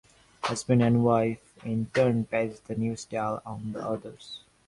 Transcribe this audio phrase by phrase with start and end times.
[0.41, 4.39] Husband and wife in turn passed the new style on to others.